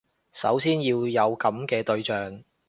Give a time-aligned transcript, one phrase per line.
[0.33, 2.41] 首先要有噉嘅對象